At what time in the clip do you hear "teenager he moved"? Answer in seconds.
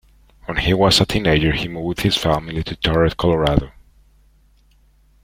1.05-1.85